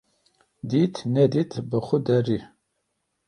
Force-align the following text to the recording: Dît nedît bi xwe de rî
Dît 0.69 0.93
nedît 1.13 1.53
bi 1.69 1.77
xwe 1.85 1.97
de 2.05 2.17
rî 2.25 2.39